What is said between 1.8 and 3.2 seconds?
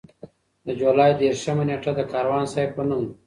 د کاروان صیب په نوم ده.